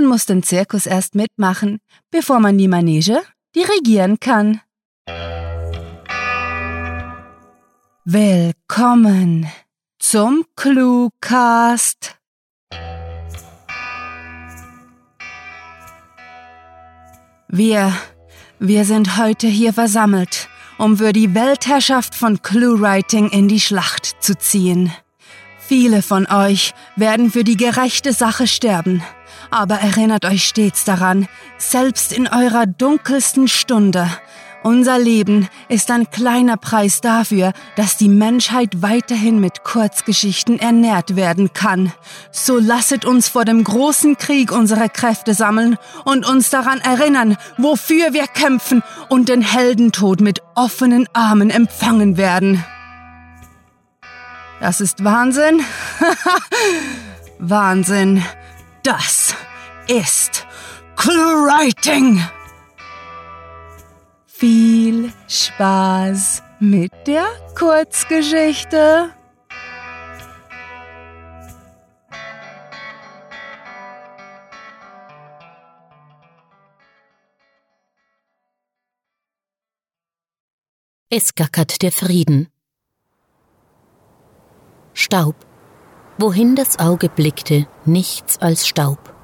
Man 0.00 0.06
muss 0.06 0.26
den 0.26 0.44
Zirkus 0.44 0.86
erst 0.86 1.16
mitmachen, 1.16 1.80
bevor 2.12 2.38
man 2.38 2.56
die 2.56 2.68
Manege 2.68 3.20
dirigieren 3.56 4.20
kann. 4.20 4.60
Willkommen 8.04 9.48
zum 9.98 10.44
Cluecast. 10.54 12.14
Wir, 17.48 17.92
wir 18.60 18.84
sind 18.84 19.16
heute 19.16 19.48
hier 19.48 19.72
versammelt, 19.72 20.48
um 20.78 20.98
für 20.98 21.12
die 21.12 21.34
Weltherrschaft 21.34 22.14
von 22.14 22.40
Cluewriting 22.40 23.30
in 23.30 23.48
die 23.48 23.58
Schlacht 23.58 24.22
zu 24.22 24.38
ziehen. 24.38 24.92
Viele 25.58 26.02
von 26.02 26.28
euch 26.28 26.72
werden 26.94 27.32
für 27.32 27.42
die 27.42 27.56
gerechte 27.56 28.12
Sache 28.12 28.46
sterben, 28.46 29.02
aber 29.50 29.76
erinnert 29.76 30.24
euch 30.24 30.44
stets 30.44 30.84
daran, 30.84 31.28
selbst 31.56 32.12
in 32.12 32.28
eurer 32.28 32.66
dunkelsten 32.66 33.48
Stunde 33.48 34.08
unser 34.62 34.98
Leben 34.98 35.48
ist 35.68 35.90
ein 35.90 36.10
kleiner 36.10 36.56
Preis 36.56 37.00
dafür, 37.00 37.52
dass 37.76 37.96
die 37.96 38.08
Menschheit 38.08 38.82
weiterhin 38.82 39.38
mit 39.40 39.62
Kurzgeschichten 39.62 40.58
ernährt 40.58 41.14
werden 41.14 41.52
kann. 41.52 41.92
So 42.32 42.58
lasset 42.58 43.04
uns 43.04 43.28
vor 43.28 43.44
dem 43.44 43.62
großen 43.62 44.18
Krieg 44.18 44.50
unsere 44.50 44.88
Kräfte 44.88 45.32
sammeln 45.32 45.78
und 46.04 46.28
uns 46.28 46.50
daran 46.50 46.80
erinnern, 46.80 47.36
wofür 47.56 48.12
wir 48.12 48.26
kämpfen 48.26 48.82
und 49.08 49.28
den 49.28 49.42
Heldentod 49.42 50.20
mit 50.20 50.42
offenen 50.56 51.08
Armen 51.12 51.50
empfangen 51.50 52.16
werden. 52.16 52.64
Das 54.60 54.80
ist 54.80 55.04
Wahnsinn. 55.04 55.60
Wahnsinn. 57.38 58.24
Das 58.82 59.36
ist 59.88 60.46
ClueWriting. 60.96 62.20
Viel 64.26 65.12
Spaß 65.26 66.42
mit 66.60 66.92
der 67.06 67.26
Kurzgeschichte. 67.58 69.10
Es 81.10 81.34
gackert 81.34 81.80
der 81.80 81.90
Frieden. 81.90 82.48
Staub. 84.92 85.34
Wohin 86.18 86.54
das 86.54 86.78
Auge 86.78 87.08
blickte, 87.08 87.66
nichts 87.86 88.38
als 88.38 88.68
Staub. 88.68 89.17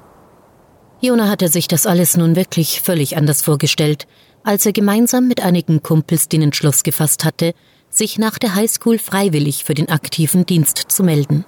Jona 1.05 1.29
hatte 1.29 1.47
sich 1.47 1.67
das 1.67 1.85
alles 1.85 2.17
nun 2.17 2.35
wirklich 2.35 2.81
völlig 2.81 3.17
anders 3.17 3.41
vorgestellt 3.41 4.07
als 4.45 4.65
er 4.65 4.73
gemeinsam 4.73 5.27
mit 5.27 5.41
einigen 5.41 5.81
Kumpels 5.81 6.29
den 6.29 6.43
Entschluss 6.43 6.83
gefasst 6.83 7.25
hatte, 7.25 7.53
sich 7.89 8.19
nach 8.19 8.37
der 8.37 8.53
Highschool 8.53 8.99
freiwillig 8.99 9.63
für 9.63 9.73
den 9.73 9.89
aktiven 9.89 10.45
Dienst 10.45 10.77
zu 10.77 11.03
melden. 11.03 11.45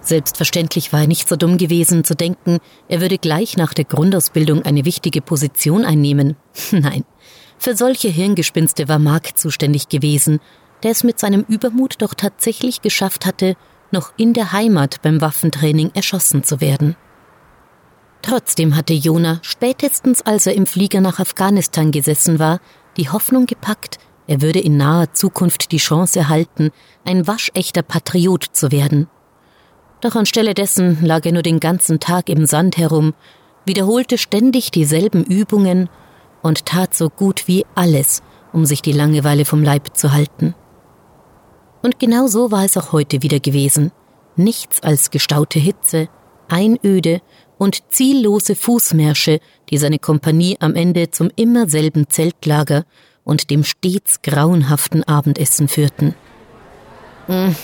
Selbstverständlich 0.00 0.92
war 0.92 1.02
er 1.02 1.06
nicht 1.08 1.28
so 1.28 1.36
dumm 1.36 1.58
gewesen 1.58 2.04
zu 2.04 2.14
denken, 2.14 2.58
er 2.88 3.00
würde 3.00 3.18
gleich 3.18 3.56
nach 3.56 3.74
der 3.74 3.84
Grundausbildung 3.84 4.62
eine 4.62 4.84
wichtige 4.84 5.20
Position 5.20 5.84
einnehmen. 5.84 6.36
Nein, 6.70 7.04
für 7.58 7.76
solche 7.76 8.08
Hirngespinste 8.08 8.88
war 8.88 8.98
Mark 8.98 9.36
zuständig 9.36 9.88
gewesen, 9.88 10.38
der 10.84 10.92
es 10.92 11.04
mit 11.04 11.18
seinem 11.18 11.44
Übermut 11.48 11.96
doch 11.98 12.14
tatsächlich 12.14 12.80
geschafft 12.80 13.26
hatte, 13.26 13.56
noch 13.90 14.12
in 14.16 14.32
der 14.32 14.52
Heimat 14.52 15.02
beim 15.02 15.20
Waffentraining 15.20 15.90
erschossen 15.94 16.44
zu 16.44 16.60
werden. 16.60 16.96
Trotzdem 18.22 18.76
hatte 18.76 18.92
Jona, 18.92 19.38
spätestens 19.42 20.22
als 20.22 20.46
er 20.46 20.54
im 20.54 20.66
Flieger 20.66 21.00
nach 21.00 21.20
Afghanistan 21.20 21.90
gesessen 21.90 22.38
war, 22.38 22.60
die 22.96 23.08
Hoffnung 23.08 23.46
gepackt, 23.46 23.98
er 24.26 24.42
würde 24.42 24.60
in 24.60 24.76
naher 24.76 25.12
Zukunft 25.12 25.72
die 25.72 25.78
Chance 25.78 26.18
erhalten, 26.18 26.70
ein 27.04 27.26
waschechter 27.26 27.82
Patriot 27.82 28.44
zu 28.52 28.70
werden. 28.70 29.08
Doch 30.00 30.14
anstelle 30.14 30.54
dessen 30.54 31.04
lag 31.04 31.24
er 31.24 31.32
nur 31.32 31.42
den 31.42 31.60
ganzen 31.60 31.98
Tag 31.98 32.28
im 32.28 32.46
Sand 32.46 32.76
herum, 32.76 33.14
wiederholte 33.64 34.18
ständig 34.18 34.70
dieselben 34.70 35.24
Übungen 35.24 35.88
und 36.42 36.64
tat 36.64 36.94
so 36.94 37.10
gut 37.10 37.48
wie 37.48 37.66
alles, 37.74 38.22
um 38.52 38.66
sich 38.66 38.82
die 38.82 38.92
Langeweile 38.92 39.44
vom 39.44 39.62
Leib 39.62 39.96
zu 39.96 40.12
halten. 40.12 40.54
Und 41.82 41.98
genau 41.98 42.26
so 42.26 42.50
war 42.50 42.64
es 42.64 42.76
auch 42.76 42.92
heute 42.92 43.22
wieder 43.22 43.40
gewesen. 43.40 43.90
Nichts 44.36 44.82
als 44.82 45.10
gestaute 45.10 45.58
Hitze, 45.58 46.08
Einöde 46.50 47.20
und 47.58 47.82
ziellose 47.90 48.54
Fußmärsche, 48.54 49.40
die 49.70 49.78
seine 49.78 49.98
Kompanie 49.98 50.56
am 50.60 50.74
Ende 50.74 51.10
zum 51.10 51.30
immer 51.36 51.68
selben 51.68 52.08
Zeltlager 52.08 52.84
und 53.24 53.50
dem 53.50 53.64
stets 53.64 54.22
grauenhaften 54.22 55.04
Abendessen 55.04 55.68
führten. 55.68 56.14
Hm, 57.26 57.54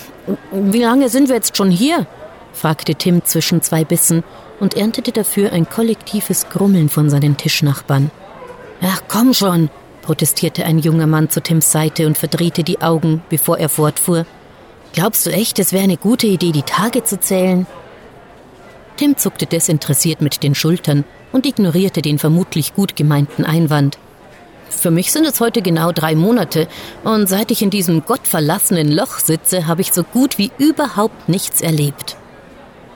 wie 0.53 0.83
lange 0.83 1.09
sind 1.09 1.29
wir 1.29 1.37
jetzt 1.37 1.57
schon 1.57 1.71
hier? 1.71 2.07
fragte 2.53 2.95
Tim 2.95 3.25
zwischen 3.25 3.63
zwei 3.63 3.85
Bissen 3.85 4.23
und 4.61 4.75
erntete 4.75 5.13
dafür 5.13 5.53
ein 5.53 5.69
kollektives 5.69 6.49
Grummeln 6.49 6.89
von 6.89 7.11
seinen 7.11 7.37
Tischnachbarn. 7.37 8.11
Ach, 8.83 9.03
komm 9.09 9.35
schon, 9.35 9.71
protestierte 10.03 10.65
ein 10.65 10.79
junger 10.79 11.07
Mann 11.07 11.31
zu 11.31 11.43
Tims 11.43 11.73
Seite 11.73 12.07
und 12.07 12.17
verdrehte 12.17 12.63
die 12.63 12.81
Augen, 12.81 13.23
bevor 13.29 13.59
er 13.59 13.69
fortfuhr. 13.69 14.25
Glaubst 14.93 15.27
du 15.27 15.31
echt, 15.31 15.59
es 15.59 15.73
wäre 15.73 15.85
eine 15.85 15.97
gute 15.97 16.27
Idee, 16.27 16.53
die 16.53 16.63
Tage 16.63 17.05
zu 17.05 17.19
zählen? 17.19 17.67
Tim 18.97 19.17
zuckte 19.17 19.47
desinteressiert 19.47 20.21
mit 20.21 20.43
den 20.43 20.55
Schultern 20.55 21.05
und 21.33 21.47
ignorierte 21.47 22.03
den 22.03 22.19
vermutlich 22.19 22.75
gut 22.75 22.97
gemeinten 22.97 23.45
Einwand. 23.45 23.99
Für 24.69 24.91
mich 24.91 25.13
sind 25.13 25.27
es 25.27 25.41
heute 25.41 25.63
genau 25.63 25.93
drei 25.93 26.15
Monate, 26.15 26.69
und 27.05 27.29
seit 27.29 27.51
ich 27.51 27.63
in 27.63 27.71
diesem 27.71 28.05
gottverlassenen 28.05 28.91
Loch 28.91 29.19
sitze, 29.19 29.67
habe 29.67 29.81
ich 29.81 29.93
so 29.93 30.03
gut 30.03 30.39
wie 30.39 30.51
überhaupt 30.59 31.29
nichts 31.29 31.61
erlebt. 31.61 32.17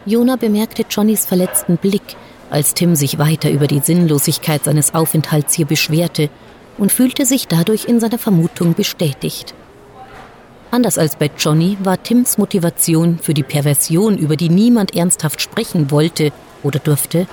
Jona 0.07 0.37
bemerkte 0.37 0.85
Johnnys 0.89 1.27
verletzten 1.27 1.77
Blick, 1.77 2.17
als 2.51 2.75
Tim 2.75 2.97
sich 2.97 3.19
weiter 3.19 3.51
über 3.51 3.67
die 3.67 3.81
Sinnlosigkeit 3.81 4.65
seines 4.65 4.95
Aufenthalts 4.95 5.55
hier 5.55 5.67
beschwerte 5.67 6.31
und 6.79 6.91
fühlte 6.91 7.25
sich 7.25 7.47
dadurch 7.47 7.85
in 7.85 8.01
seiner 8.01 8.19
Vermutung 8.19 8.75
bestätigt. 8.75 9.55
Anders 10.71 10.99
als 10.99 11.17
bei 11.17 11.31
Johnny 11.37 11.77
war 11.83 12.01
Tims 12.03 12.39
Motivation 12.39 13.19
für 13.19 13.35
die 13.35 13.43
Perversion, 13.43 14.17
über 14.17 14.37
die 14.37 14.49
niemand 14.49 14.95
ernsthaft 14.95 15.41
sprechen 15.41 15.91
wollte 15.91 16.33
oder 16.63 16.79
durfte, 16.79 17.27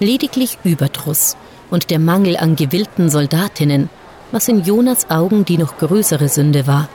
lediglich 0.00 0.58
Überdruss 0.64 1.36
und 1.70 1.90
der 1.90 2.00
Mangel 2.00 2.36
an 2.36 2.56
gewillten 2.56 3.10
Soldatinnen, 3.10 3.88
was 4.32 4.48
in 4.48 4.64
Jonas 4.64 5.08
Augen 5.08 5.44
die 5.44 5.58
noch 5.58 5.78
größere 5.78 6.28
Sünde 6.28 6.66
war. 6.66 6.88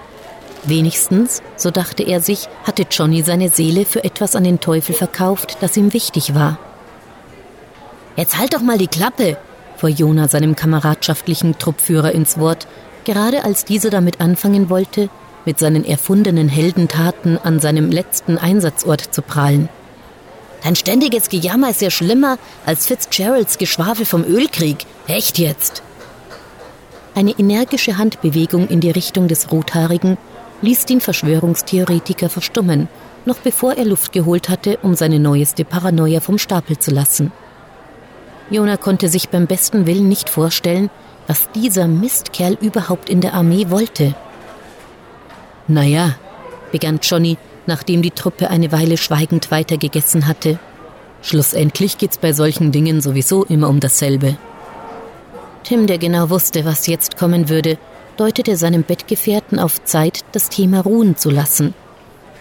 Wenigstens, 0.64 1.42
so 1.56 1.72
dachte 1.72 2.04
er 2.04 2.20
sich, 2.20 2.50
hatte 2.66 2.86
Johnny 2.92 3.22
seine 3.22 3.48
Seele 3.48 3.86
für 3.86 4.04
etwas 4.04 4.36
an 4.36 4.44
den 4.44 4.60
Teufel 4.60 4.94
verkauft, 4.94 5.58
das 5.62 5.78
ihm 5.78 5.94
wichtig 5.94 6.36
war. 6.36 6.60
Jetzt 8.18 8.38
halt 8.38 8.54
doch 8.54 8.62
mal 8.62 8.78
die 8.78 8.88
Klappe, 8.88 9.38
fuhr 9.78 9.90
Jona 9.90 10.28
seinem 10.28 10.58
kameradschaftlichen 10.58 11.58
Truppführer 11.58 12.12
ins 12.12 12.38
Wort, 12.38 12.68
gerade 13.06 13.46
als 13.46 13.64
dieser 13.64 13.90
damit 13.90 14.20
anfangen 14.20 14.70
wollte, 14.70 15.10
mit 15.50 15.58
seinen 15.58 15.84
erfundenen 15.84 16.48
Heldentaten 16.48 17.40
an 17.40 17.60
seinem 17.60 17.90
letzten 17.90 18.38
Einsatzort 18.38 19.02
zu 19.02 19.24
prahlen. 19.24 19.68
Dein 20.64 20.76
ständiges 20.76 21.28
Gejammer 21.28 21.72
ist 21.72 21.82
ja 21.82 21.90
schlimmer 21.90 22.38
als 22.68 22.86
Fitzgeralds 22.86 23.58
Geschwafel 23.58 24.06
vom 24.06 24.24
Ölkrieg. 24.24 24.86
Echt 25.08 25.40
jetzt? 25.40 25.82
Eine 27.16 27.32
energische 27.32 27.98
Handbewegung 27.98 28.68
in 28.68 28.80
die 28.80 28.92
Richtung 28.92 29.28
des 29.28 29.52
Rothaarigen 29.52 30.20
ließ 30.62 30.86
den 30.86 31.02
Verschwörungstheoretiker 31.02 32.30
verstummen, 32.30 32.88
noch 33.26 33.38
bevor 33.38 33.74
er 33.74 33.86
Luft 33.86 34.12
geholt 34.12 34.50
hatte, 34.50 34.78
um 34.84 34.94
seine 34.94 35.18
neueste 35.18 35.66
Paranoia 35.66 36.20
vom 36.20 36.38
Stapel 36.38 36.78
zu 36.78 36.92
lassen. 36.92 37.32
Jona 38.52 38.78
konnte 38.78 39.10
sich 39.10 39.30
beim 39.30 39.48
besten 39.48 39.88
Willen 39.88 40.10
nicht 40.10 40.30
vorstellen, 40.30 40.92
was 41.26 41.50
dieser 41.56 41.88
Mistkerl 41.88 42.56
überhaupt 42.62 43.10
in 43.10 43.20
der 43.20 43.34
Armee 43.34 43.72
wollte. 43.72 44.14
Naja, 45.70 46.16
begann 46.72 47.00
Johnny, 47.02 47.38
nachdem 47.68 48.02
die 48.02 48.12
Truppe 48.12 48.50
eine 48.50 48.72
Weile 48.72 48.98
schweigend 48.98 49.52
weitergegessen 49.52 50.28
hatte. 50.28 50.58
Schlussendlich 51.22 52.00
geht's 52.00 52.18
bei 52.18 52.34
solchen 52.34 52.72
Dingen 52.72 53.02
sowieso 53.02 53.46
immer 53.46 53.70
um 53.70 53.80
dasselbe. 53.80 54.36
Tim, 55.64 55.86
der 55.86 56.00
genau 56.00 56.32
wusste, 56.32 56.66
was 56.66 56.88
jetzt 56.88 57.18
kommen 57.18 57.50
würde, 57.50 57.78
deutete 58.18 58.58
seinem 58.58 58.82
Bettgefährten 58.82 59.60
auf 59.60 59.84
Zeit, 59.84 60.26
das 60.32 60.50
Thema 60.50 60.82
ruhen 60.82 61.18
zu 61.18 61.30
lassen. 61.30 61.76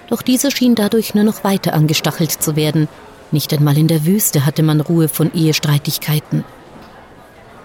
Doch 0.08 0.22
dieser 0.22 0.50
schien 0.50 0.74
dadurch 0.74 1.14
nur 1.14 1.24
noch 1.24 1.44
weiter 1.44 1.74
angestachelt 1.74 2.32
zu 2.32 2.56
werden. 2.56 2.88
Nicht 3.31 3.52
einmal 3.52 3.76
in 3.76 3.88
der 3.88 4.06
Wüste 4.06 4.46
hatte 4.46 4.62
man 4.62 4.81
Ruhe 4.81 5.08
von 5.08 5.34
Ehestreitigkeiten. 5.34 6.44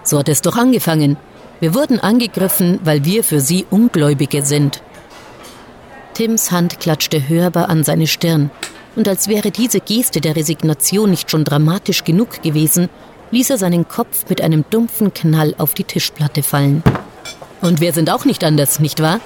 So 0.02 0.18
hat 0.18 0.28
es 0.28 0.42
doch 0.42 0.56
angefangen. 0.56 1.16
Wir 1.60 1.74
wurden 1.74 2.00
angegriffen, 2.00 2.80
weil 2.84 3.06
wir 3.06 3.24
für 3.24 3.40
sie 3.40 3.64
Ungläubige 3.70 4.44
sind. 4.44 4.82
Tims 6.14 6.52
Hand 6.52 6.78
klatschte 6.78 7.28
hörbar 7.28 7.68
an 7.68 7.84
seine 7.84 8.06
Stirn. 8.06 8.50
und 8.96 9.08
als 9.08 9.26
wäre 9.26 9.50
diese 9.50 9.80
Geste 9.80 10.20
der 10.20 10.36
Resignation 10.36 11.10
nicht 11.10 11.28
schon 11.28 11.44
dramatisch 11.44 12.04
genug 12.04 12.42
gewesen, 12.42 12.88
ließ 13.32 13.50
er 13.50 13.58
seinen 13.58 13.88
Kopf 13.88 14.28
mit 14.28 14.40
einem 14.40 14.64
dumpfen 14.70 15.12
Knall 15.12 15.54
auf 15.58 15.74
die 15.74 15.82
Tischplatte 15.82 16.44
fallen. 16.44 16.84
Und 17.60 17.80
wir 17.80 17.92
sind 17.92 18.10
auch 18.10 18.24
nicht 18.24 18.44
anders, 18.44 18.78
nicht 18.78 19.02
wahr? 19.02 19.20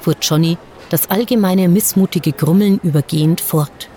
fuhr 0.00 0.14
Johnny, 0.20 0.56
das 0.90 1.10
allgemeine 1.10 1.68
missmutige 1.68 2.32
Grummeln 2.32 2.78
übergehend 2.82 3.40
fort. 3.40 3.88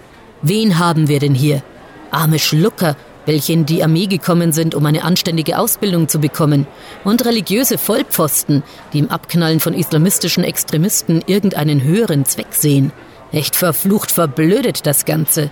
Wen 0.41 0.79
haben 0.79 1.07
wir 1.07 1.19
denn 1.19 1.35
hier? 1.35 1.61
Arme 2.09 2.39
Schlucker, 2.39 2.95
welche 3.25 3.53
in 3.53 3.65
die 3.65 3.83
Armee 3.83 4.07
gekommen 4.07 4.51
sind, 4.51 4.75
um 4.75 4.85
eine 4.85 5.03
anständige 5.03 5.57
Ausbildung 5.57 6.07
zu 6.07 6.19
bekommen, 6.19 6.67
und 7.03 7.25
religiöse 7.25 7.77
Vollpfosten, 7.77 8.63
die 8.93 8.99
im 8.99 9.09
Abknallen 9.09 9.59
von 9.59 9.73
islamistischen 9.73 10.43
Extremisten 10.43 11.23
irgendeinen 11.27 11.83
höheren 11.83 12.25
Zweck 12.25 12.53
sehen. 12.53 12.91
Echt 13.31 13.55
verflucht 13.55 14.11
verblödet 14.11 14.85
das 14.85 15.05
Ganze. 15.05 15.51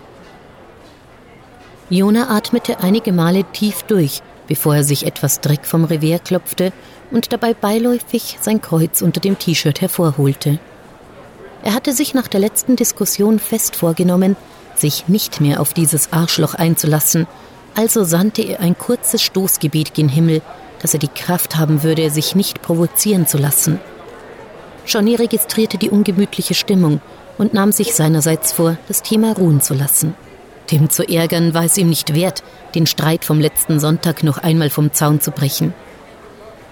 Jona 1.89 2.29
atmete 2.29 2.81
einige 2.81 3.11
Male 3.11 3.43
tief 3.45 3.83
durch, 3.83 4.21
bevor 4.47 4.75
er 4.75 4.83
sich 4.83 5.05
etwas 5.05 5.41
Dreck 5.41 5.65
vom 5.65 5.85
Revier 5.85 6.19
klopfte 6.19 6.71
und 7.11 7.31
dabei 7.33 7.53
beiläufig 7.53 8.37
sein 8.41 8.61
Kreuz 8.61 9.01
unter 9.01 9.21
dem 9.21 9.39
T-Shirt 9.39 9.81
hervorholte. 9.81 10.59
Er 11.63 11.73
hatte 11.73 11.93
sich 11.93 12.13
nach 12.13 12.27
der 12.27 12.39
letzten 12.39 12.75
Diskussion 12.75 13.39
fest 13.39 13.75
vorgenommen, 13.75 14.35
sich 14.75 15.07
nicht 15.07 15.41
mehr 15.41 15.59
auf 15.59 15.73
dieses 15.73 16.13
Arschloch 16.13 16.53
einzulassen, 16.53 17.27
also 17.75 18.03
sandte 18.03 18.41
er 18.41 18.59
ein 18.59 18.77
kurzes 18.77 19.21
Stoßgebet 19.21 19.93
gen 19.93 20.09
Himmel, 20.09 20.41
dass 20.81 20.93
er 20.93 20.99
die 20.99 21.07
Kraft 21.07 21.55
haben 21.57 21.83
würde, 21.83 22.09
sich 22.09 22.35
nicht 22.35 22.61
provozieren 22.61 23.27
zu 23.27 23.37
lassen. 23.37 23.79
Johnny 24.85 25.15
registrierte 25.15 25.77
die 25.77 25.89
ungemütliche 25.89 26.53
Stimmung 26.53 27.01
und 27.37 27.53
nahm 27.53 27.71
sich 27.71 27.93
seinerseits 27.93 28.53
vor, 28.53 28.77
das 28.87 29.01
Thema 29.01 29.33
ruhen 29.33 29.61
zu 29.61 29.73
lassen. 29.73 30.15
Dem 30.71 30.89
zu 30.89 31.07
ärgern 31.07 31.53
war 31.53 31.63
es 31.63 31.77
ihm 31.77 31.89
nicht 31.89 32.13
wert, 32.13 32.43
den 32.75 32.85
Streit 32.85 33.25
vom 33.25 33.39
letzten 33.39 33.79
Sonntag 33.79 34.23
noch 34.23 34.37
einmal 34.37 34.69
vom 34.69 34.93
Zaun 34.93 35.19
zu 35.19 35.31
brechen. 35.31 35.73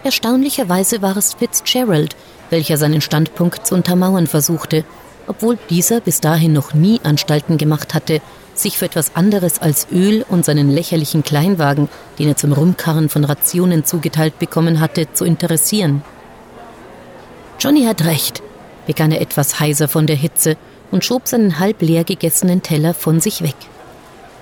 Erstaunlicherweise 0.03 1.01
war 1.01 1.17
es 1.17 1.33
Fitzgerald, 1.33 2.15
welcher 2.49 2.77
seinen 2.77 3.01
Standpunkt 3.01 3.65
zu 3.65 3.75
untermauern 3.75 4.27
versuchte, 4.27 4.85
obwohl 5.27 5.57
dieser 5.69 5.99
bis 5.99 6.21
dahin 6.21 6.53
noch 6.53 6.73
nie 6.73 7.01
Anstalten 7.03 7.57
gemacht 7.57 7.93
hatte, 7.93 8.21
sich 8.59 8.77
für 8.77 8.85
etwas 8.85 9.15
anderes 9.15 9.59
als 9.59 9.87
Öl 9.91 10.25
und 10.27 10.45
seinen 10.45 10.69
lächerlichen 10.69 11.23
Kleinwagen, 11.23 11.89
den 12.19 12.27
er 12.27 12.35
zum 12.35 12.53
Rumkarren 12.53 13.09
von 13.09 13.23
Rationen 13.23 13.85
zugeteilt 13.85 14.39
bekommen 14.39 14.79
hatte, 14.79 15.11
zu 15.13 15.25
interessieren. 15.25 16.03
Johnny 17.59 17.83
hat 17.85 18.05
recht, 18.05 18.41
begann 18.85 19.11
er 19.11 19.21
etwas 19.21 19.59
heiser 19.59 19.87
von 19.87 20.07
der 20.07 20.15
Hitze 20.15 20.57
und 20.91 21.03
schob 21.03 21.27
seinen 21.27 21.59
halb 21.59 21.81
leer 21.81 22.03
gegessenen 22.03 22.61
Teller 22.61 22.93
von 22.93 23.19
sich 23.19 23.41
weg. 23.41 23.55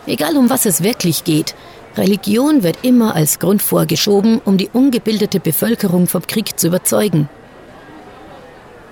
Egal 0.05 0.37
um 0.37 0.49
was 0.49 0.65
es 0.65 0.83
wirklich 0.83 1.23
geht, 1.23 1.55
Religion 1.97 2.63
wird 2.63 2.79
immer 2.81 3.15
als 3.15 3.39
Grund 3.39 3.61
vorgeschoben, 3.61 4.41
um 4.43 4.57
die 4.57 4.69
ungebildete 4.71 5.39
Bevölkerung 5.39 6.07
vom 6.07 6.27
Krieg 6.27 6.59
zu 6.59 6.67
überzeugen. 6.67 7.29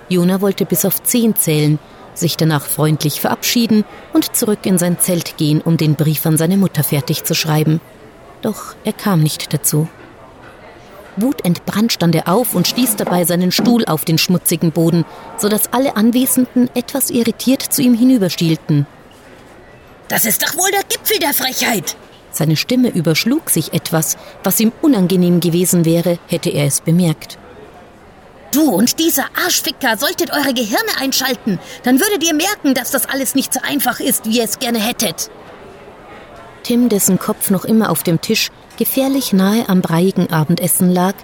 Jona 0.08 0.40
wollte 0.40 0.64
bis 0.64 0.84
auf 0.84 1.02
zehn 1.02 1.36
zählen, 1.36 1.78
sich 2.14 2.36
danach 2.36 2.64
freundlich 2.64 3.20
verabschieden 3.20 3.84
und 4.12 4.36
zurück 4.36 4.60
in 4.64 4.78
sein 4.78 4.98
Zelt 4.98 5.36
gehen, 5.36 5.60
um 5.60 5.76
den 5.76 5.94
Brief 5.94 6.24
an 6.26 6.36
seine 6.36 6.56
Mutter 6.56 6.82
fertig 6.84 7.24
zu 7.24 7.34
schreiben. 7.34 7.80
Doch 8.42 8.74
er 8.84 8.92
kam 8.92 9.20
nicht 9.20 9.52
dazu. 9.52 9.88
Wutentbrannt 11.16 11.92
stand 11.92 12.14
er 12.14 12.28
auf 12.28 12.54
und 12.54 12.66
stieß 12.66 12.96
dabei 12.96 13.24
seinen 13.24 13.52
Stuhl 13.52 13.84
auf 13.84 14.04
den 14.04 14.18
schmutzigen 14.18 14.72
Boden, 14.72 15.04
so 15.38 15.48
dass 15.48 15.72
alle 15.72 15.96
Anwesenden 15.96 16.68
etwas 16.74 17.10
irritiert 17.10 17.62
zu 17.62 17.82
ihm 17.82 17.94
hinüberstielten. 17.94 18.86
Das 20.08 20.24
ist 20.24 20.42
doch 20.42 20.56
wohl 20.56 20.70
der 20.70 20.82
Gipfel 20.88 21.18
der 21.18 21.32
Frechheit! 21.32 21.96
Seine 22.30 22.56
Stimme 22.56 22.88
überschlug 22.88 23.48
sich 23.48 23.72
etwas, 23.72 24.16
was 24.42 24.58
ihm 24.58 24.72
unangenehm 24.82 25.38
gewesen 25.38 25.84
wäre, 25.84 26.18
hätte 26.26 26.50
er 26.50 26.66
es 26.66 26.80
bemerkt. 26.80 27.38
Du 28.54 28.70
und 28.70 29.00
dieser 29.00 29.24
Arschficker 29.44 29.96
solltet 29.96 30.30
eure 30.30 30.54
Gehirne 30.54 30.96
einschalten, 31.00 31.58
dann 31.82 31.98
würdet 31.98 32.22
ihr 32.22 32.34
merken, 32.34 32.74
dass 32.74 32.92
das 32.92 33.06
alles 33.06 33.34
nicht 33.34 33.52
so 33.52 33.58
einfach 33.62 33.98
ist, 33.98 34.26
wie 34.26 34.38
ihr 34.38 34.44
es 34.44 34.60
gerne 34.60 34.78
hättet. 34.78 35.28
Tim, 36.62 36.88
dessen 36.88 37.18
Kopf 37.18 37.50
noch 37.50 37.64
immer 37.64 37.90
auf 37.90 38.04
dem 38.04 38.20
Tisch 38.20 38.50
gefährlich 38.78 39.32
nahe 39.32 39.68
am 39.68 39.82
breiigen 39.82 40.30
Abendessen 40.32 40.88
lag, 40.88 41.14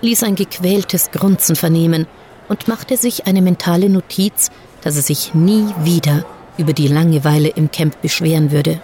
ließ 0.00 0.22
ein 0.22 0.34
gequältes 0.34 1.10
Grunzen 1.10 1.56
vernehmen 1.56 2.06
und 2.48 2.68
machte 2.68 2.96
sich 2.96 3.26
eine 3.26 3.42
mentale 3.42 3.90
Notiz, 3.90 4.50
dass 4.80 4.96
er 4.96 5.02
sich 5.02 5.34
nie 5.34 5.66
wieder 5.84 6.24
über 6.56 6.72
die 6.72 6.88
Langeweile 6.88 7.48
im 7.48 7.70
Camp 7.70 8.00
beschweren 8.00 8.50
würde. 8.50 8.80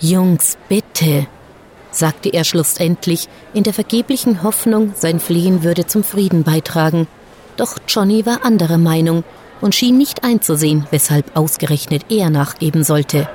Jungs, 0.00 0.56
bitte, 0.70 1.26
sagte 1.96 2.28
er 2.28 2.44
schlussendlich, 2.44 3.28
in 3.54 3.62
der 3.62 3.74
vergeblichen 3.74 4.42
Hoffnung, 4.42 4.94
sein 4.96 5.20
Flehen 5.20 5.62
würde 5.62 5.86
zum 5.86 6.04
Frieden 6.04 6.42
beitragen. 6.42 7.06
Doch 7.56 7.76
Johnny 7.88 8.26
war 8.26 8.44
anderer 8.44 8.78
Meinung 8.78 9.24
und 9.60 9.74
schien 9.74 9.96
nicht 9.96 10.24
einzusehen, 10.24 10.86
weshalb 10.90 11.36
ausgerechnet 11.36 12.06
er 12.10 12.30
nachgeben 12.30 12.84
sollte. 12.84 13.28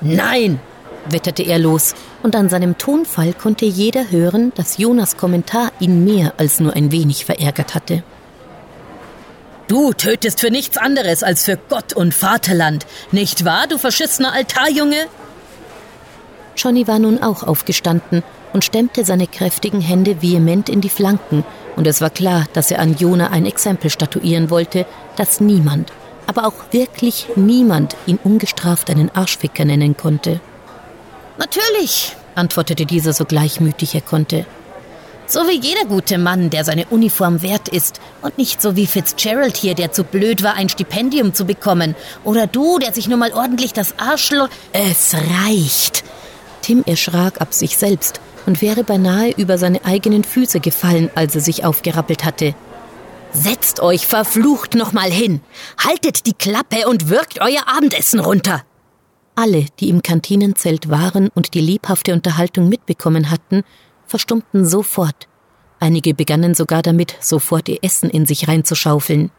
Nein, 0.00 0.60
wetterte 1.08 1.42
er 1.42 1.58
los, 1.58 1.94
und 2.22 2.36
an 2.36 2.48
seinem 2.48 2.78
Tonfall 2.78 3.32
konnte 3.32 3.64
jeder 3.64 4.10
hören, 4.10 4.52
dass 4.54 4.78
Jonas 4.78 5.16
Kommentar 5.16 5.72
ihn 5.80 6.04
mehr 6.04 6.34
als 6.36 6.60
nur 6.60 6.74
ein 6.74 6.92
wenig 6.92 7.24
verärgert 7.24 7.74
hatte. 7.74 8.02
Du 9.68 9.92
tötest 9.92 10.40
für 10.40 10.50
nichts 10.50 10.76
anderes 10.76 11.22
als 11.22 11.44
für 11.44 11.56
Gott 11.56 11.94
und 11.94 12.12
Vaterland, 12.12 12.86
nicht 13.10 13.44
wahr, 13.44 13.66
du 13.68 13.78
verschissener 13.78 14.32
Altarjunge? 14.32 15.06
Johnny 16.56 16.86
war 16.86 16.98
nun 16.98 17.22
auch 17.22 17.42
aufgestanden 17.42 18.22
und 18.52 18.64
stemmte 18.64 19.04
seine 19.04 19.26
kräftigen 19.26 19.80
Hände 19.80 20.22
vehement 20.22 20.68
in 20.68 20.80
die 20.80 20.88
Flanken, 20.88 21.44
und 21.74 21.86
es 21.86 22.00
war 22.00 22.10
klar, 22.10 22.44
dass 22.52 22.70
er 22.70 22.80
an 22.80 22.96
Jona 22.96 23.30
ein 23.30 23.46
Exempel 23.46 23.88
statuieren 23.90 24.50
wollte, 24.50 24.84
dass 25.16 25.40
niemand, 25.40 25.90
aber 26.26 26.46
auch 26.46 26.54
wirklich 26.70 27.26
niemand 27.34 27.96
ihn 28.06 28.18
ungestraft 28.22 28.90
einen 28.90 29.10
Arschficker 29.14 29.64
nennen 29.64 29.96
konnte. 29.96 30.40
Natürlich, 31.38 32.14
antwortete 32.34 32.84
dieser 32.84 33.12
so 33.12 33.24
gleichmütig 33.24 33.94
er 33.94 34.02
konnte. 34.02 34.44
So 35.26 35.40
wie 35.48 35.58
jeder 35.58 35.86
gute 35.86 36.18
Mann, 36.18 36.50
der 36.50 36.64
seine 36.64 36.84
Uniform 36.86 37.40
wert 37.40 37.68
ist 37.68 38.00
und 38.20 38.36
nicht 38.36 38.60
so 38.60 38.76
wie 38.76 38.86
Fitzgerald 38.86 39.56
hier, 39.56 39.74
der 39.74 39.90
zu 39.90 40.04
blöd 40.04 40.42
war, 40.42 40.54
ein 40.54 40.68
Stipendium 40.68 41.32
zu 41.32 41.46
bekommen. 41.46 41.94
Oder 42.22 42.46
du, 42.46 42.78
der 42.78 42.92
sich 42.92 43.08
nur 43.08 43.16
mal 43.16 43.32
ordentlich 43.32 43.72
das 43.72 43.94
Arschloch... 43.98 44.48
Es 44.72 45.14
reicht, 45.14 46.04
Tim 46.62 46.82
erschrak 46.86 47.40
ab 47.40 47.52
sich 47.52 47.76
selbst 47.76 48.20
und 48.46 48.62
wäre 48.62 48.84
beinahe 48.84 49.32
über 49.36 49.58
seine 49.58 49.84
eigenen 49.84 50.24
Füße 50.24 50.60
gefallen, 50.60 51.10
als 51.14 51.34
er 51.34 51.40
sich 51.40 51.64
aufgerappelt 51.64 52.24
hatte. 52.24 52.54
Setzt 53.32 53.80
euch 53.80 54.06
verflucht 54.06 54.74
nochmal 54.74 55.10
hin, 55.10 55.40
haltet 55.78 56.26
die 56.26 56.34
Klappe 56.34 56.88
und 56.88 57.08
wirkt 57.08 57.40
euer 57.40 57.62
Abendessen 57.66 58.20
runter. 58.20 58.62
Alle, 59.34 59.66
die 59.80 59.88
im 59.88 60.02
Kantinenzelt 60.02 60.90
waren 60.90 61.28
und 61.34 61.54
die 61.54 61.60
lebhafte 61.60 62.12
Unterhaltung 62.12 62.68
mitbekommen 62.68 63.30
hatten, 63.30 63.62
verstummten 64.06 64.66
sofort. 64.66 65.28
Einige 65.80 66.14
begannen 66.14 66.54
sogar 66.54 66.82
damit, 66.82 67.16
sofort 67.20 67.68
ihr 67.68 67.78
Essen 67.82 68.10
in 68.10 68.26
sich 68.26 68.46
reinzuschaufeln. 68.46 69.30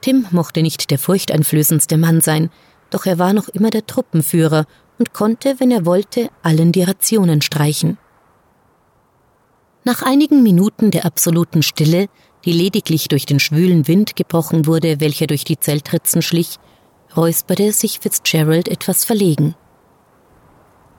Tim 0.00 0.26
mochte 0.30 0.62
nicht 0.62 0.90
der 0.90 0.98
furchteinflößendste 0.98 1.98
Mann 1.98 2.22
sein, 2.22 2.50
doch 2.90 3.04
er 3.04 3.18
war 3.18 3.34
noch 3.34 3.48
immer 3.48 3.68
der 3.68 3.86
Truppenführer 3.86 4.64
und 4.98 5.12
konnte, 5.12 5.56
wenn 5.58 5.70
er 5.70 5.86
wollte, 5.86 6.30
allen 6.42 6.72
die 6.72 6.82
Rationen 6.82 7.40
streichen. 7.40 7.98
Nach 9.84 10.02
einigen 10.02 10.42
Minuten 10.42 10.90
der 10.90 11.06
absoluten 11.06 11.62
Stille, 11.62 12.08
die 12.44 12.52
lediglich 12.52 13.08
durch 13.08 13.26
den 13.26 13.40
schwülen 13.40 13.88
Wind 13.88 14.16
gebrochen 14.16 14.66
wurde, 14.66 15.00
welcher 15.00 15.26
durch 15.26 15.44
die 15.44 15.58
Zeltritzen 15.58 16.22
schlich, 16.22 16.58
räusperte 17.16 17.72
sich 17.72 18.00
Fitzgerald 18.00 18.68
etwas 18.68 19.04
verlegen. 19.04 19.54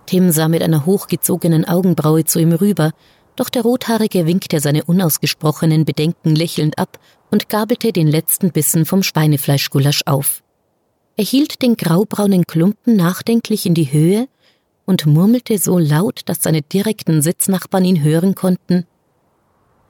Tim 0.06 0.32
sah 0.32 0.48
mit 0.48 0.64
einer 0.64 0.86
hochgezogenen 0.86 1.66
Augenbraue 1.66 2.26
zu 2.26 2.40
ihm 2.40 2.52
rüber, 2.52 2.92
doch 3.36 3.50
der 3.50 3.62
Rothaarige 3.62 4.26
winkte 4.26 4.60
seine 4.60 4.84
unausgesprochenen 4.84 5.86
Bedenken 5.86 6.36
lächelnd 6.36 6.80
ab 6.80 7.00
und 7.32 7.48
gabelte 7.48 7.94
den 7.94 8.08
letzten 8.08 8.52
Bissen 8.52 8.86
vom 8.86 9.04
Schweinefleischgulasch 9.04 10.02
auf. 10.08 10.42
Er 11.20 11.26
hielt 11.26 11.62
den 11.62 11.76
graubraunen 11.76 12.48
Klumpen 12.48 12.96
nachdenklich 12.96 13.66
in 13.66 13.74
die 13.74 13.92
Höhe 13.92 14.30
und 14.86 15.06
murmelte 15.06 15.58
so 15.58 15.78
laut, 15.78 16.22
dass 16.28 16.42
seine 16.42 16.62
direkten 16.62 17.22
Sitznachbarn 17.22 17.84
ihn 17.84 18.02
hören 18.02 18.36
konnten. 18.36 18.86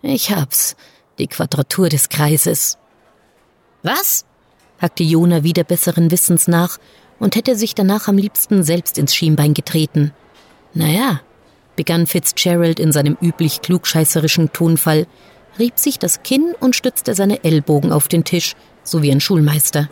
Ich 0.02 0.32
hab's, 0.32 0.76
die 1.20 1.28
Quadratur 1.28 1.88
des 1.90 2.10
Kreises. 2.10 2.80
Was? 3.84 4.26
hackte 4.82 5.04
Jona 5.04 5.44
wieder 5.44 5.64
besseren 5.64 6.10
Wissens 6.10 6.48
nach 6.48 6.80
und 7.20 7.36
hätte 7.36 7.56
sich 7.56 7.76
danach 7.76 8.08
am 8.08 8.18
liebsten 8.18 8.64
selbst 8.64 8.98
ins 8.98 9.14
Schienbein 9.14 9.54
getreten. 9.54 10.16
Naja, 10.74 11.22
begann 11.76 12.08
Fitzgerald 12.08 12.80
in 12.80 12.92
seinem 12.92 13.16
üblich 13.22 13.62
klugscheißerischen 13.62 14.52
Tonfall, 14.52 15.06
rieb 15.60 15.78
sich 15.78 16.00
das 16.00 16.24
Kinn 16.24 16.56
und 16.60 16.76
stützte 16.76 17.14
seine 17.14 17.44
Ellbogen 17.44 17.92
auf 17.92 18.08
den 18.08 18.24
Tisch, 18.24 18.56
so 18.84 19.04
wie 19.04 19.12
ein 19.12 19.22
Schulmeister. 19.22 19.90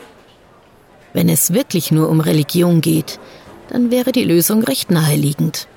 Wenn 1.13 1.29
es 1.29 1.53
wirklich 1.53 1.91
nur 1.91 2.09
um 2.09 2.19
Religion 2.19 2.81
geht, 2.81 3.19
dann 3.69 3.91
wäre 3.91 4.11
die 4.11 4.23
Lösung 4.23 4.63
recht 4.63 4.91
naheliegend. 4.91 5.67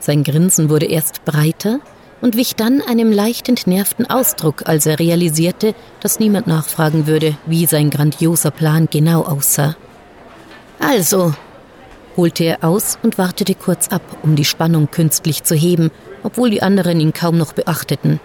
Sein 0.00 0.24
Grinsen 0.24 0.68
wurde 0.68 0.86
erst 0.86 1.24
breiter 1.24 1.80
und 2.20 2.36
wich 2.36 2.56
dann 2.56 2.80
einem 2.80 3.12
leicht 3.12 3.48
entnervten 3.48 4.08
Ausdruck, 4.08 4.68
als 4.68 4.86
er 4.86 4.98
realisierte, 4.98 5.74
dass 6.00 6.20
niemand 6.20 6.46
nachfragen 6.46 7.06
würde, 7.06 7.36
wie 7.46 7.66
sein 7.66 7.90
grandioser 7.90 8.50
Plan 8.50 8.88
genau 8.90 9.22
aussah. 9.22 9.76
Also, 10.78 11.34
holte 12.16 12.44
er 12.44 12.64
aus 12.64 12.98
und 13.02 13.18
wartete 13.18 13.54
kurz 13.54 13.88
ab, 13.88 14.02
um 14.22 14.36
die 14.36 14.44
Spannung 14.44 14.90
künstlich 14.90 15.42
zu 15.42 15.54
heben, 15.54 15.90
obwohl 16.22 16.50
die 16.50 16.62
anderen 16.62 17.00
ihn 17.00 17.12
kaum 17.12 17.38
noch 17.38 17.52
beachteten. 17.52 18.20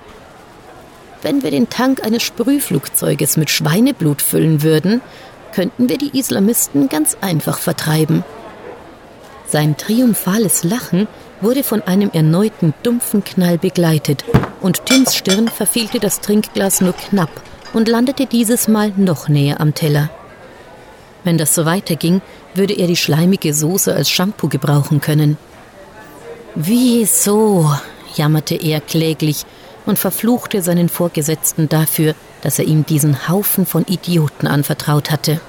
Wenn 1.22 1.42
wir 1.42 1.52
den 1.52 1.70
Tank 1.70 2.04
eines 2.04 2.24
Sprühflugzeuges 2.24 3.38
mit 3.38 3.50
Schweineblut 3.50 4.22
füllen 4.22 4.62
würden, 4.62 5.02
könnten 5.54 5.90
wir 5.90 5.98
die 5.98 6.18
Islamisten 6.18 6.90
ganz 6.90 7.18
einfach 7.22 7.58
vertreiben. 7.58 8.24
Sein 9.48 9.78
triumphales 9.78 10.64
Lachen 10.64 11.08
wurde 11.42 11.64
von 11.64 11.82
einem 11.82 12.10
erneuten 12.12 12.74
dumpfen 12.84 13.24
Knall 13.24 13.58
begleitet, 13.58 14.26
und 14.60 14.86
Tims 14.86 15.16
Stirn 15.16 15.48
verfehlte 15.48 16.00
das 16.00 16.20
Trinkglas 16.20 16.82
nur 16.82 16.94
knapp 16.94 17.30
und 17.74 17.88
landete 17.88 18.26
dieses 18.26 18.68
Mal 18.68 18.92
noch 18.98 19.30
näher 19.30 19.62
am 19.62 19.74
Teller. 19.74 20.10
Wenn 21.24 21.38
das 21.38 21.54
so 21.54 21.66
weiterging, 21.66 22.22
würde 22.54 22.74
er 22.74 22.88
die 22.88 22.96
schleimige 22.96 23.54
Soße 23.54 23.94
als 23.94 24.10
Shampoo 24.10 24.48
gebrauchen 24.48 25.02
können. 25.02 25.38
Wieso? 26.56 27.72
jammerte 28.16 28.56
er 28.56 28.82
kläglich 28.82 29.46
und 29.86 30.00
verfluchte 30.00 30.62
seinen 30.62 30.90
Vorgesetzten 30.90 31.70
dafür, 31.70 32.16
dass 32.48 32.60
er 32.60 32.66
ihm 32.66 32.86
diesen 32.86 33.28
Haufen 33.28 33.66
von 33.66 33.84
Idioten 33.88 34.48
anvertraut 34.48 35.12
hatte. 35.12 35.42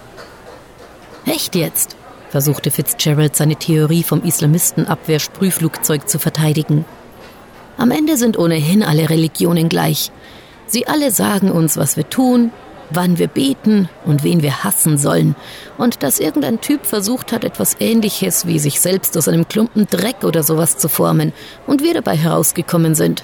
Echt 1.27 1.55
jetzt? 1.55 1.95
versuchte 2.29 2.73
Fitzgerald 2.73 3.37
seine 3.37 3.55
Theorie 3.55 4.03
vom 4.03 4.25
Islamistenabwehr-Sprühflugzeug 4.25 6.09
zu 6.09 6.19
verteidigen. 6.19 6.85
Am 7.77 7.93
Ende 7.93 8.17
sind 8.17 8.37
ohnehin 8.37 8.83
alle 8.83 9.11
Religionen 9.11 9.69
gleich. 9.69 10.11
Sie 10.67 10.89
alle 10.89 11.13
sagen 11.13 11.53
uns, 11.53 11.77
was 11.77 11.97
wir 11.97 12.11
tun, 12.11 12.51
wann 12.91 13.17
wir 13.17 13.29
beten 13.29 13.89
und 14.05 14.25
wen 14.25 14.43
wir 14.43 14.65
hassen 14.65 14.99
sollen. 14.99 15.37
Und 15.77 16.03
dass 16.03 16.19
irgendein 16.19 16.61
Typ 16.61 16.85
versucht 16.85 17.31
hat, 17.31 17.45
etwas 17.45 17.77
Ähnliches 17.79 18.49
wie 18.49 18.59
sich 18.59 18.81
selbst 18.81 19.17
aus 19.17 19.29
einem 19.29 19.47
Klumpen 19.47 19.87
Dreck 19.87 20.25
oder 20.25 20.43
sowas 20.43 20.79
zu 20.79 20.89
formen 20.89 21.33
und 21.65 21.81
wir 21.81 21.95
dabei 21.95 22.17
herausgekommen 22.17 22.97
sind. 22.97 23.23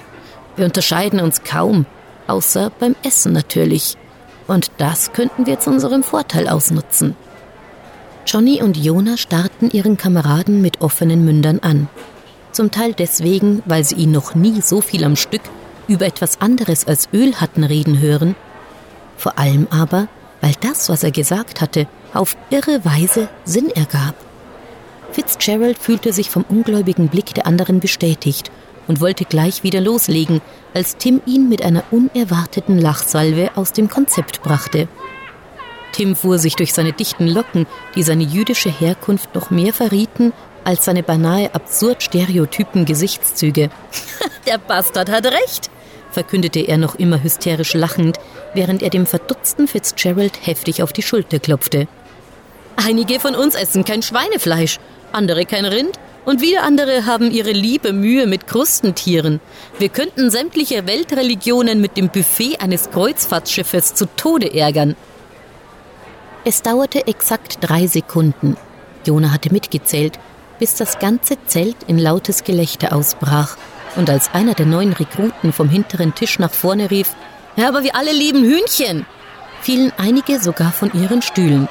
Wir 0.55 0.63
unterscheiden 0.63 1.19
uns 1.19 1.43
kaum, 1.43 1.85
außer 2.27 2.71
beim 2.79 2.95
Essen 3.03 3.33
natürlich. 3.33 3.97
Und 4.47 4.71
das 4.77 5.13
könnten 5.13 5.45
wir 5.45 5.59
zu 5.59 5.69
unserem 5.69 6.03
Vorteil 6.03 6.47
ausnutzen. 6.47 7.15
Johnny 8.25 8.61
und 8.61 8.77
Jona 8.77 9.17
starrten 9.17 9.69
ihren 9.71 9.97
Kameraden 9.97 10.61
mit 10.61 10.81
offenen 10.81 11.25
Mündern 11.25 11.59
an. 11.59 11.87
Zum 12.51 12.71
Teil 12.71 12.93
deswegen, 12.93 13.61
weil 13.65 13.83
sie 13.83 13.95
ihn 13.95 14.11
noch 14.11 14.33
nie 14.33 14.61
so 14.61 14.81
viel 14.81 15.03
am 15.03 15.15
Stück 15.15 15.41
über 15.87 16.05
etwas 16.05 16.41
anderes 16.41 16.87
als 16.87 17.09
Öl 17.13 17.35
hatten 17.35 17.63
reden 17.63 17.99
hören. 17.99 18.35
Vor 19.17 19.37
allem 19.37 19.67
aber, 19.69 20.07
weil 20.41 20.53
das, 20.61 20.89
was 20.89 21.03
er 21.03 21.11
gesagt 21.11 21.61
hatte, 21.61 21.87
auf 22.13 22.35
irre 22.49 22.83
Weise 22.83 23.29
Sinn 23.43 23.69
ergab. 23.69 24.15
Fitzgerald 25.11 25.77
fühlte 25.77 26.11
sich 26.11 26.29
vom 26.29 26.43
ungläubigen 26.47 27.09
Blick 27.09 27.33
der 27.33 27.45
anderen 27.45 27.79
bestätigt 27.79 28.51
und 28.87 29.01
wollte 29.01 29.25
gleich 29.25 29.63
wieder 29.63 29.81
loslegen, 29.81 30.41
als 30.73 30.97
Tim 30.97 31.21
ihn 31.25 31.49
mit 31.49 31.63
einer 31.63 31.83
unerwarteten 31.91 32.79
Lachsalve 32.79 33.51
aus 33.55 33.71
dem 33.71 33.89
Konzept 33.89 34.41
brachte. 34.41 34.87
Tim 35.91 36.15
fuhr 36.15 36.39
sich 36.39 36.55
durch 36.55 36.73
seine 36.73 36.91
dichten 36.91 37.27
Locken, 37.27 37.65
die 37.95 38.03
seine 38.03 38.23
jüdische 38.23 38.69
Herkunft 38.69 39.33
noch 39.33 39.49
mehr 39.49 39.73
verrieten 39.73 40.33
als 40.65 40.83
seine 40.83 41.03
beinahe 41.03 41.53
absurd 41.53 42.03
stereotypen 42.03 42.85
Gesichtszüge. 42.85 43.69
Der 44.47 44.57
Bastard 44.57 45.09
hat 45.11 45.25
recht, 45.25 45.69
verkündete 46.11 46.59
er 46.59 46.77
noch 46.77 46.95
immer 46.95 47.21
hysterisch 47.23 47.75
lachend, 47.75 48.17
während 48.53 48.81
er 48.81 48.89
dem 48.89 49.05
verdutzten 49.05 49.67
Fitzgerald 49.67 50.45
heftig 50.45 50.81
auf 50.81 50.91
die 50.91 51.03
Schulter 51.03 51.39
klopfte. 51.39 51.87
Einige 52.75 53.19
von 53.19 53.35
uns 53.35 53.55
essen 53.55 53.85
kein 53.85 54.01
Schweinefleisch, 54.01 54.79
andere 55.11 55.45
kein 55.45 55.65
Rind 55.65 55.99
und 56.25 56.41
wieder 56.41 56.63
andere 56.63 57.05
haben 57.05 57.31
ihre 57.31 57.51
liebe 57.51 57.93
Mühe 57.93 58.27
mit 58.27 58.47
Krustentieren. 58.47 59.39
Wir 59.79 59.89
könnten 59.89 60.29
sämtliche 60.29 60.87
Weltreligionen 60.87 61.79
mit 61.79 61.97
dem 61.97 62.09
Buffet 62.09 62.59
eines 62.59 62.89
Kreuzfahrtschiffes 62.89 63.93
zu 63.93 64.07
Tode 64.17 64.53
ärgern. 64.53 64.95
Es 66.43 66.61
dauerte 66.61 67.07
exakt 67.07 67.57
drei 67.61 67.87
Sekunden. 67.87 68.57
Jona 69.05 69.31
hatte 69.31 69.51
mitgezählt, 69.51 70.19
bis 70.59 70.75
das 70.75 70.99
ganze 70.99 71.37
Zelt 71.45 71.77
in 71.87 71.97
lautes 71.97 72.43
Gelächter 72.43 72.95
ausbrach. 72.95 73.57
Und 73.95 74.09
als 74.09 74.33
einer 74.33 74.53
der 74.53 74.65
neuen 74.65 74.93
Rekruten 74.93 75.53
vom 75.53 75.69
hinteren 75.69 76.15
Tisch 76.15 76.39
nach 76.39 76.51
vorne 76.51 76.91
rief, 76.91 77.15
ja, 77.55 77.69
aber 77.69 77.83
wir 77.83 77.95
alle 77.95 78.11
lieben 78.11 78.43
Hühnchen, 78.43 79.05
fielen 79.61 79.93
einige 79.97 80.39
sogar 80.39 80.71
von 80.71 80.91
ihren 80.93 81.21
Stühlen. 81.21 81.69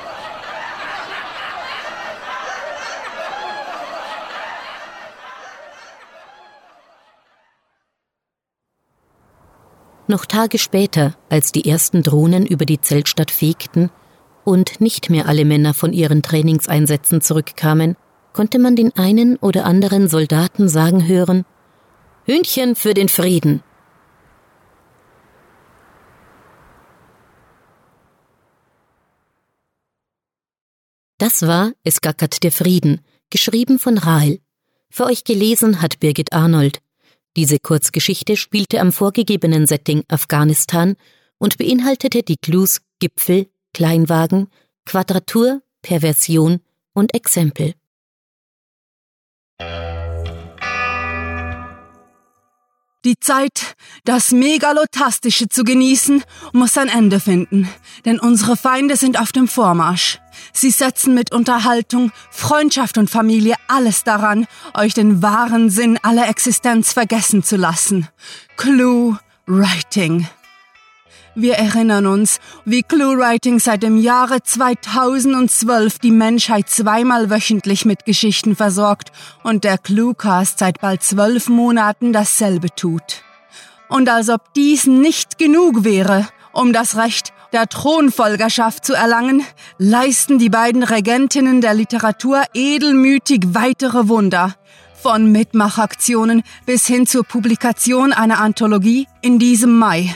Noch 10.06 10.26
Tage 10.26 10.58
später, 10.58 11.16
als 11.30 11.50
die 11.50 11.68
ersten 11.68 12.02
Drohnen 12.02 12.46
über 12.46 12.66
die 12.66 12.80
Zeltstadt 12.80 13.30
fegten, 13.30 13.90
und 14.44 14.80
nicht 14.80 15.08
mehr 15.08 15.26
alle 15.26 15.46
Männer 15.46 15.72
von 15.72 15.94
ihren 15.94 16.22
Trainingseinsätzen 16.22 17.22
zurückkamen, 17.22 17.96
konnte 18.34 18.58
man 18.58 18.76
den 18.76 18.94
einen 18.96 19.36
oder 19.36 19.64
anderen 19.64 20.08
Soldaten 20.08 20.68
sagen 20.68 21.06
hören 21.06 21.46
Hühnchen 22.26 22.74
für 22.74 22.94
den 22.94 23.08
Frieden. 23.08 23.62
Das 31.18 31.46
war 31.46 31.72
Es 31.84 32.00
gackert 32.00 32.42
der 32.42 32.52
Frieden, 32.52 33.00
geschrieben 33.30 33.78
von 33.78 33.98
Rahel. 33.98 34.40
Für 34.90 35.04
euch 35.04 35.24
gelesen 35.24 35.80
hat 35.80 36.00
Birgit 36.00 36.32
Arnold. 36.32 36.83
Diese 37.36 37.58
Kurzgeschichte 37.58 38.36
spielte 38.36 38.80
am 38.80 38.92
vorgegebenen 38.92 39.66
Setting 39.66 40.04
Afghanistan 40.08 40.94
und 41.38 41.58
beinhaltete 41.58 42.22
die 42.22 42.36
Clues 42.36 42.80
Gipfel, 43.00 43.48
Kleinwagen, 43.72 44.48
Quadratur, 44.86 45.62
Perversion 45.82 46.60
und 46.92 47.14
Exempel. 47.14 47.74
Die 53.04 53.20
Zeit, 53.20 53.76
das 54.04 54.32
Megalotastische 54.32 55.50
zu 55.50 55.62
genießen, 55.62 56.24
muss 56.52 56.78
ein 56.78 56.88
Ende 56.88 57.20
finden, 57.20 57.68
denn 58.06 58.18
unsere 58.18 58.56
Feinde 58.56 58.96
sind 58.96 59.20
auf 59.20 59.30
dem 59.30 59.46
Vormarsch. 59.46 60.20
Sie 60.54 60.70
setzen 60.70 61.12
mit 61.12 61.30
Unterhaltung, 61.30 62.12
Freundschaft 62.30 62.96
und 62.96 63.10
Familie 63.10 63.56
alles 63.68 64.04
daran, 64.04 64.46
euch 64.72 64.94
den 64.94 65.20
wahren 65.20 65.68
Sinn 65.68 65.98
aller 66.02 66.28
Existenz 66.30 66.94
vergessen 66.94 67.42
zu 67.42 67.56
lassen. 67.56 68.08
Clue 68.56 69.18
Writing. 69.46 70.26
Wir 71.36 71.54
erinnern 71.54 72.06
uns, 72.06 72.38
wie 72.64 72.84
ClueWriting 72.84 73.58
seit 73.58 73.82
dem 73.82 73.96
Jahre 73.96 74.42
2012 74.42 75.98
die 75.98 76.12
Menschheit 76.12 76.68
zweimal 76.70 77.28
wöchentlich 77.28 77.84
mit 77.84 78.04
Geschichten 78.04 78.54
versorgt 78.54 79.10
und 79.42 79.64
der 79.64 79.78
Cluecast 79.78 80.60
seit 80.60 80.80
bald 80.80 81.02
zwölf 81.02 81.48
Monaten 81.48 82.12
dasselbe 82.12 82.68
tut. 82.70 83.22
Und 83.88 84.08
als 84.08 84.28
ob 84.28 84.54
dies 84.54 84.86
nicht 84.86 85.36
genug 85.38 85.82
wäre, 85.82 86.28
um 86.52 86.72
das 86.72 86.96
Recht 86.96 87.32
der 87.52 87.68
Thronfolgerschaft 87.68 88.84
zu 88.84 88.94
erlangen, 88.94 89.44
leisten 89.76 90.38
die 90.38 90.50
beiden 90.50 90.84
Regentinnen 90.84 91.60
der 91.60 91.74
Literatur 91.74 92.44
edelmütig 92.54 93.42
weitere 93.54 94.06
Wunder, 94.06 94.54
von 95.02 95.32
Mitmachaktionen 95.32 96.44
bis 96.64 96.86
hin 96.86 97.06
zur 97.06 97.24
Publikation 97.24 98.12
einer 98.12 98.40
Anthologie 98.40 99.06
in 99.20 99.38
diesem 99.38 99.76
Mai. 99.76 100.14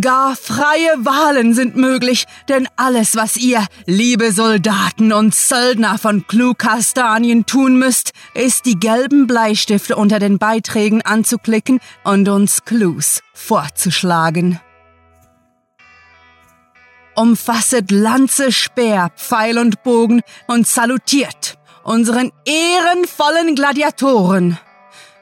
Gar 0.00 0.36
freie 0.36 1.04
Wahlen 1.04 1.52
sind 1.52 1.76
möglich, 1.76 2.24
denn 2.48 2.66
alles, 2.76 3.14
was 3.14 3.36
ihr, 3.36 3.66
liebe 3.84 4.32
Soldaten 4.32 5.12
und 5.12 5.34
Söldner 5.34 5.98
von 5.98 6.26
Klukastanien 6.26 7.44
tun 7.44 7.78
müsst, 7.78 8.12
ist 8.32 8.64
die 8.64 8.80
gelben 8.80 9.26
Bleistifte 9.26 9.96
unter 9.96 10.18
den 10.18 10.38
Beiträgen 10.38 11.02
anzuklicken 11.02 11.78
und 12.04 12.26
uns 12.30 12.64
Clues 12.64 13.20
vorzuschlagen. 13.34 14.60
Umfasset 17.14 17.90
Lanze, 17.90 18.50
Speer, 18.50 19.10
Pfeil 19.14 19.58
und 19.58 19.82
Bogen 19.82 20.22
und 20.46 20.66
salutiert 20.66 21.58
unseren 21.84 22.32
ehrenvollen 22.46 23.54
Gladiatoren. 23.54 24.58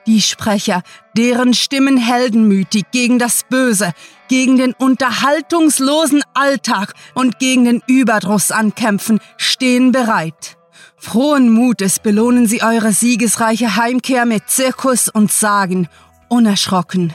Die 0.06 0.22
Sprecher, 0.22 0.82
deren 1.16 1.54
Stimmen 1.54 1.96
heldenmütig 1.96 2.84
gegen 2.92 3.18
das 3.18 3.42
Böse, 3.48 3.92
gegen 4.30 4.56
den 4.56 4.72
unterhaltungslosen 4.74 6.22
Alltag 6.34 6.94
und 7.14 7.40
gegen 7.40 7.64
den 7.64 7.82
Überdruss 7.88 8.52
ankämpfen, 8.52 9.18
stehen 9.36 9.90
bereit. 9.90 10.56
Frohen 10.96 11.50
Mutes 11.50 11.98
belohnen 11.98 12.46
sie 12.46 12.62
eure 12.62 12.92
siegesreiche 12.92 13.74
Heimkehr 13.74 14.26
mit 14.26 14.48
Zirkus 14.48 15.08
und 15.08 15.32
Sagen, 15.32 15.88
unerschrocken 16.28 17.12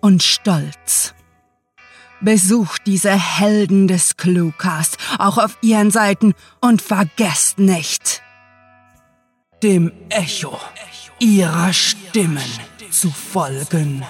und 0.00 0.22
stolz. 0.22 1.12
Besucht 2.22 2.86
diese 2.86 3.12
Helden 3.12 3.86
des 3.86 4.16
Cluecast 4.16 4.96
auch 5.18 5.36
auf 5.36 5.58
ihren 5.60 5.90
Seiten 5.90 6.32
und 6.62 6.80
vergesst 6.80 7.58
nicht, 7.58 8.22
dem 9.62 9.92
Echo 10.08 10.58
ihrer 11.18 11.74
Stimmen 11.74 12.42
zu 12.90 13.10
folgen. 13.10 14.02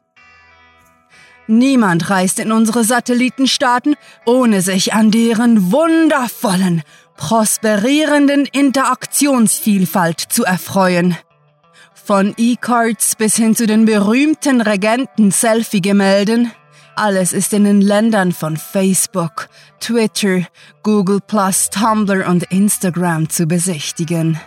Niemand 1.47 2.09
reist 2.09 2.39
in 2.39 2.53
unsere 2.53 2.85
Satellitenstaaten, 2.85 3.97
ohne 4.25 4.61
sich 4.61 4.93
an 4.93 5.11
deren 5.11 5.73
wundervollen, 5.73 6.81
prosperierenden 7.17 8.45
Interaktionsvielfalt 8.45 10.21
zu 10.21 10.45
erfreuen. 10.45 11.17
Von 11.93 12.33
E-Cards 12.37 13.17
bis 13.17 13.35
hin 13.35 13.53
zu 13.53 13.67
den 13.67 13.83
berühmten 13.83 14.61
Regenten-Selfie-Gemälden– 14.61 16.53
alles 16.95 17.33
ist 17.33 17.53
in 17.53 17.63
den 17.63 17.81
Ländern 17.81 18.31
von 18.31 18.57
Facebook, 18.57 19.49
Twitter, 19.79 20.41
Google 20.83 21.19
Tumblr 21.21 22.27
und 22.27 22.43
Instagram 22.51 23.29
zu 23.29 23.45
besichtigen. 23.45 24.39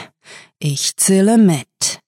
Ich 0.58 0.95
zähle 0.95 1.38
mit. 1.38 2.00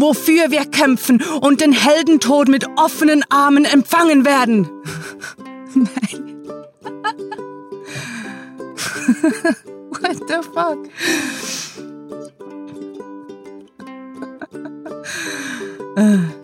Wofür 0.00 0.50
wir 0.50 0.64
kämpfen 0.66 1.22
und 1.40 1.60
den 1.60 1.72
Heldentod 1.72 2.48
mit 2.48 2.66
offenen 2.76 3.24
Armen 3.28 3.64
empfangen 3.64 4.24
werden. 4.24 4.68
Nein. 5.74 6.26
What 9.90 10.16
the 10.28 10.42
fuck? 10.54 10.78
mhm. 15.96 16.32